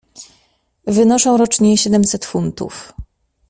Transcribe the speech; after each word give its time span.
"Wynoszą 0.87 1.37
rocznie 1.37 1.77
siedemset 1.77 2.25
funtów." 2.25 2.93